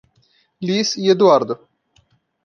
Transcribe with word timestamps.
Liz 0.61 0.97
e 0.97 1.11
Eduardo 1.11 1.59